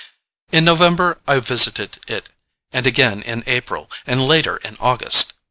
In 0.51 0.65
November 0.65 1.19
I 1.27 1.37
visited 1.41 1.99
it, 2.07 2.29
and 2.71 2.87
again 2.87 3.21
in 3.21 3.43
April, 3.45 3.87
and 4.07 4.23
later 4.27 4.57
in 4.57 4.75
August. 4.79 5.33